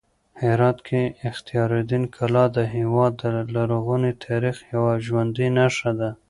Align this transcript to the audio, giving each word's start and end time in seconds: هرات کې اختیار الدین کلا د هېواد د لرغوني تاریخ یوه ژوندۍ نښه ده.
هرات 0.43 0.77
کې 0.87 1.01
اختیار 1.29 1.69
الدین 1.79 2.03
کلا 2.15 2.45
د 2.57 2.59
هېواد 2.75 3.11
د 3.21 3.23
لرغوني 3.55 4.11
تاریخ 4.25 4.55
یوه 4.73 4.93
ژوندۍ 5.05 5.47
نښه 5.57 5.91
ده. 5.99 6.09